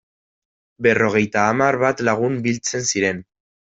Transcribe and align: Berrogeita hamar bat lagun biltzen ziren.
Berrogeita 0.85 1.45
hamar 1.51 1.79
bat 1.87 2.05
lagun 2.11 2.43
biltzen 2.51 2.93
ziren. 2.93 3.27